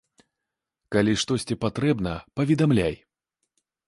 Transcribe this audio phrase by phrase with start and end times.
[0.95, 2.95] Калі штосьці патрэбна, паведамляй.